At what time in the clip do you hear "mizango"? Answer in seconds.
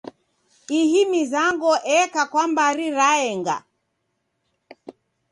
1.11-1.71